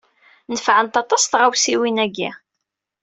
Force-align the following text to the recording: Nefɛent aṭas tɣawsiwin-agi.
Nefɛent 0.51 0.99
aṭas 1.01 1.23
tɣawsiwin-agi. 1.25 2.29